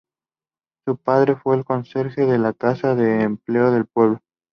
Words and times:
Su 0.83 0.97
padre 0.97 1.35
fue 1.35 1.55
el 1.57 1.63
conserje 1.63 2.25
de 2.25 2.39
la 2.39 2.53
Casa 2.53 2.95
de 2.95 3.21
empeño 3.21 3.69
del 3.71 3.85
pueblo. 3.85 4.19